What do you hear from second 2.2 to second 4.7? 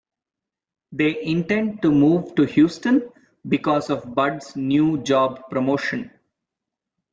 to Houston because of Bud's